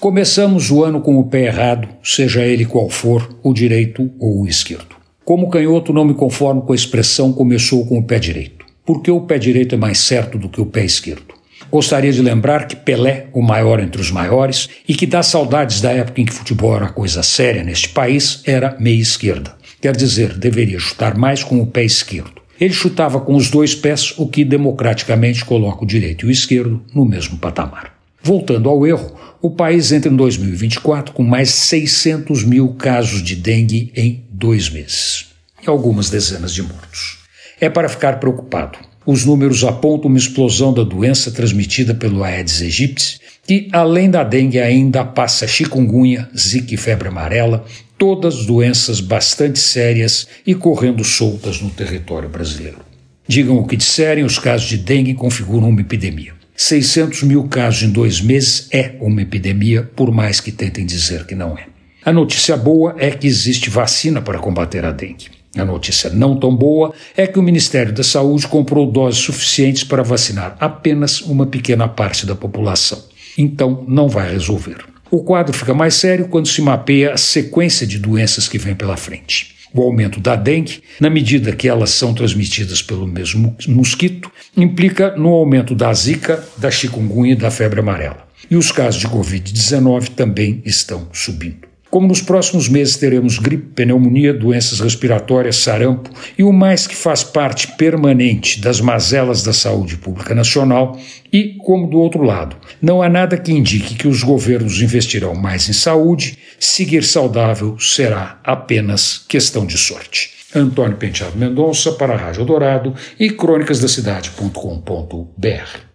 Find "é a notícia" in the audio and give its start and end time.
61.56-62.56